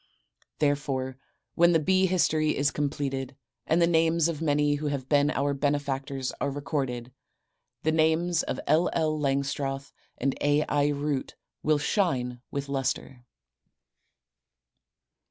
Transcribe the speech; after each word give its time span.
Therefore, 0.57 1.19
when 1.53 1.73
the 1.73 1.79
bee 1.79 2.07
history 2.07 2.57
is 2.57 2.71
completed, 2.71 3.35
and 3.67 3.79
the 3.79 3.85
names 3.85 4.27
of 4.27 4.41
many 4.41 4.73
who 4.81 4.87
have 4.87 5.07
been 5.07 5.29
our 5.29 5.53
benefactors 5.53 6.31
are 6.41 6.49
recorded, 6.49 7.11
the 7.83 7.91
names 7.91 8.41
of 8.41 8.59
L. 8.65 8.89
L. 8.93 9.19
Langstroth 9.19 9.93
and 10.17 10.35
A. 10.41 10.63
I. 10.63 10.87
Root 10.87 11.35
will 11.61 11.77
shine 11.77 12.41
with 12.49 12.67
lustre. 12.67 13.27